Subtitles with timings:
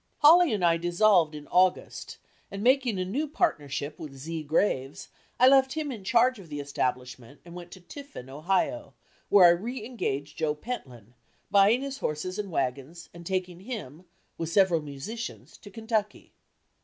[0.21, 2.17] Hawley and I dissolved in August
[2.49, 4.41] and making a new partnership with Z.
[4.45, 8.95] Graves, I left him in charge of the establishment and went to Tiffin, Ohio,
[9.29, 11.13] where I re engaged Joe Pentland,
[11.51, 14.05] buying his horses and wagons and taking him,
[14.39, 16.33] with several musicians, to Kentucky.